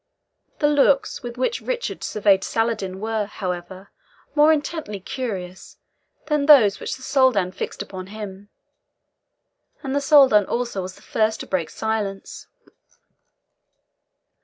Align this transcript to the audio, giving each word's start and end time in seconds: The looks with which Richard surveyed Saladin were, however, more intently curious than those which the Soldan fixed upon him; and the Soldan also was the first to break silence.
The 0.57 0.67
looks 0.67 1.21
with 1.21 1.37
which 1.37 1.61
Richard 1.61 2.03
surveyed 2.03 2.43
Saladin 2.43 2.99
were, 2.99 3.27
however, 3.27 3.91
more 4.33 4.51
intently 4.51 4.99
curious 4.99 5.77
than 6.25 6.47
those 6.47 6.79
which 6.79 6.95
the 6.95 7.03
Soldan 7.03 7.51
fixed 7.51 7.83
upon 7.83 8.07
him; 8.07 8.49
and 9.83 9.93
the 9.95 10.01
Soldan 10.01 10.47
also 10.47 10.81
was 10.81 10.95
the 10.95 11.03
first 11.03 11.41
to 11.41 11.45
break 11.45 11.69
silence. 11.69 12.47